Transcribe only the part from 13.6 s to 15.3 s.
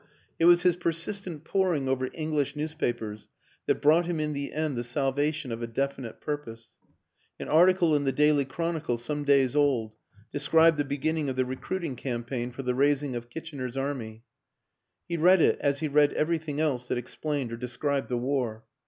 Army; he